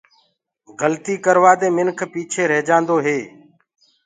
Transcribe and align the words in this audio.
گلتيٚ 0.79 1.21
ڪروآ 1.25 1.51
دي 1.61 1.67
منک 1.77 1.99
پيٚچي 2.11 2.41
رهيجآندو 2.51 2.95
هي۔ 3.05 3.19